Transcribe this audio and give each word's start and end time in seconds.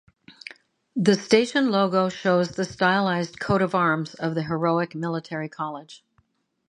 The 0.95 1.13
station 1.13 1.69
logo 1.69 2.09
shows 2.09 2.53
the 2.53 2.63
stylised 2.63 3.39
coat 3.39 3.61
of 3.61 3.75
arms 3.75 4.15
of 4.15 4.33
the 4.33 4.41
Heroic 4.41 4.95
Military 4.95 5.47
College. 5.47 6.03